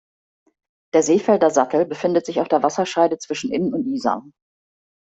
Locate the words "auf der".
2.41-2.63